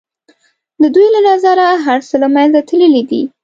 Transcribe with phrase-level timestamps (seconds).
[0.81, 3.21] د دوی له نظره هر څه له منځه تللي دي.